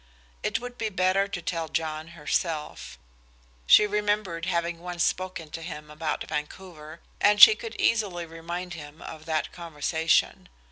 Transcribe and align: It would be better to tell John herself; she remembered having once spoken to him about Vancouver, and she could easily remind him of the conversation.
It 0.41 0.59
would 0.59 0.79
be 0.79 0.89
better 0.89 1.27
to 1.27 1.41
tell 1.43 1.67
John 1.67 2.17
herself; 2.17 2.97
she 3.67 3.85
remembered 3.85 4.45
having 4.47 4.79
once 4.79 5.03
spoken 5.03 5.51
to 5.51 5.61
him 5.61 5.91
about 5.91 6.23
Vancouver, 6.27 7.01
and 7.19 7.39
she 7.39 7.53
could 7.53 7.75
easily 7.79 8.25
remind 8.25 8.73
him 8.73 9.03
of 9.03 9.25
the 9.25 9.43
conversation. 9.51 10.49